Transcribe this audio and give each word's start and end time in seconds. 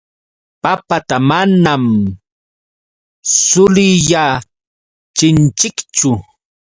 Papata 0.63 1.17
manam 1.29 1.83
suliyachinchikchu. 3.43 6.09